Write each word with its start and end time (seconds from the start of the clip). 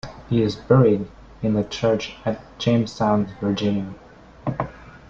He 0.31 0.41
is 0.41 0.55
buried 0.55 1.05
in 1.43 1.53
the 1.53 1.63
church 1.63 2.15
at 2.25 2.41
Jamestown, 2.57 3.27
Virginia. 3.39 3.93